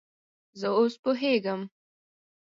[0.59, 1.61] زه اوس پوهیږم